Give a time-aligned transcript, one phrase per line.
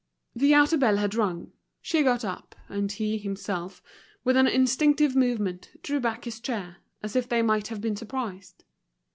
[0.35, 1.51] The outer bell had rung.
[1.79, 3.83] She got up, and he, himself,
[4.23, 8.63] with an instinctive movement, drew back his chair, as if they might have been surprised.